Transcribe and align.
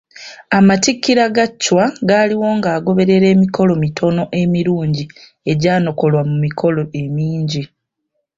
Amatikkirwa 0.57 1.25
ga 1.35 1.45
Chwa 1.61 1.85
gaaliwo 2.09 2.47
ng'agoberera 2.57 3.27
emikolo 3.35 3.73
mitono 3.83 4.23
emirungi 4.41 5.03
egyanokolwa 5.51 6.21
mu 6.29 6.35
mikolo 6.45 6.81
emingi. 7.01 7.63